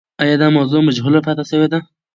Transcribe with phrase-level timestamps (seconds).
[0.23, 1.79] آیا دا موضوع مجهوله پاتې سوې ده؟